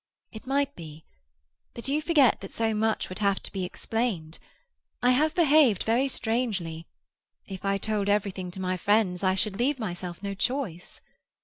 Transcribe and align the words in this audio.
"It 0.31 0.47
might 0.47 0.75
be. 0.75 1.05
But 1.75 1.87
you 1.87 2.01
forget 2.01 2.41
that 2.41 2.51
so 2.51 2.73
much 2.73 3.07
would 3.07 3.19
have 3.19 3.39
to 3.43 3.51
be 3.51 3.63
explained. 3.63 4.39
I 5.03 5.11
have 5.11 5.35
behaved 5.35 5.83
very 5.83 6.07
strangely. 6.07 6.87
If 7.47 7.63
I 7.63 7.77
told 7.77 8.09
everything 8.09 8.49
to 8.49 8.59
my 8.59 8.77
friends 8.77 9.23
I 9.23 9.35
should 9.35 9.59
leave 9.59 9.77
myself 9.77 10.23
no 10.23 10.33
choice." 10.33 11.01